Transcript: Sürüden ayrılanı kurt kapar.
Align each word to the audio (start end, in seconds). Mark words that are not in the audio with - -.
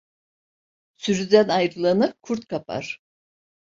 Sürüden 0.95 1.47
ayrılanı 1.49 2.13
kurt 2.21 2.47
kapar. 2.47 3.01